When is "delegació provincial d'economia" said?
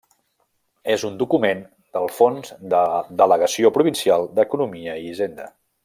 3.23-4.99